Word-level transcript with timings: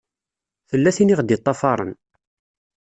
Tella 0.69 0.91
tin 0.95 1.11
i 1.13 1.15
ɣ-d-iṭṭafaṛen. 1.19 1.93